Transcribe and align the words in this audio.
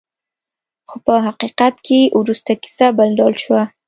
خو 0.89 0.97
په 1.05 1.13
حقیقت 1.27 1.73
کې 1.85 1.99
وروسته 2.19 2.51
کیسه 2.61 2.87
بل 2.97 3.09
ډول 3.19 3.33
شوه. 3.43 3.61